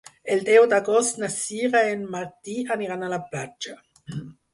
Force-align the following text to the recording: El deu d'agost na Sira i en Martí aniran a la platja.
El 0.35 0.39
deu 0.45 0.63
d'agost 0.69 1.19
na 1.23 1.29
Sira 1.33 1.81
i 1.87 1.91
en 1.97 2.07
Martí 2.15 2.55
aniran 2.77 3.05
a 3.05 3.11
la 3.13 3.21
platja. 3.35 3.75